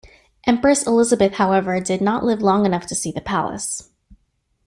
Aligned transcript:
Empress 0.47 0.87
Elizabeth, 0.87 1.33
however, 1.35 1.79
did 1.79 2.01
not 2.01 2.25
live 2.25 2.41
long 2.41 2.65
enough 2.65 2.87
to 2.87 2.95
see 2.95 3.11
the 3.11 3.21
palace. 3.21 3.91